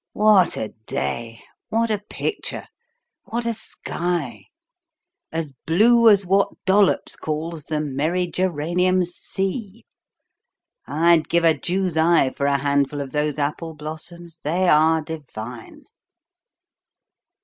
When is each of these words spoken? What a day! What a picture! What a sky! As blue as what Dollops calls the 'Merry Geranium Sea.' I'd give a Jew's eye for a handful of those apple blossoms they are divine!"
What 0.13 0.57
a 0.57 0.69
day! 0.87 1.43
What 1.69 1.91
a 1.91 2.01
picture! 2.09 2.65
What 3.25 3.45
a 3.45 3.53
sky! 3.53 4.45
As 5.31 5.53
blue 5.67 6.09
as 6.09 6.25
what 6.25 6.49
Dollops 6.65 7.15
calls 7.15 7.65
the 7.65 7.79
'Merry 7.79 8.25
Geranium 8.25 9.05
Sea.' 9.05 9.85
I'd 10.87 11.29
give 11.29 11.43
a 11.43 11.53
Jew's 11.55 11.97
eye 11.97 12.31
for 12.31 12.47
a 12.47 12.57
handful 12.57 12.99
of 12.99 13.11
those 13.11 13.37
apple 13.37 13.75
blossoms 13.75 14.39
they 14.43 14.67
are 14.67 15.03
divine!" 15.03 15.83